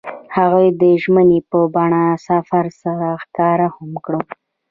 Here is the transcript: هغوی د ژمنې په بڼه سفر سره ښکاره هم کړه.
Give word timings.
هغوی 0.35 0.67
د 0.81 0.83
ژمنې 1.01 1.39
په 1.49 1.59
بڼه 1.73 2.03
سفر 2.27 2.65
سره 2.81 3.07
ښکاره 3.23 3.67
هم 3.75 3.91
کړه. 4.05 4.21